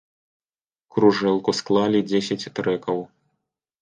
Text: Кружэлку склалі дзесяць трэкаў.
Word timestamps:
Кружэлку 0.95 1.55
склалі 1.59 1.99
дзесяць 2.11 2.49
трэкаў. 2.59 2.97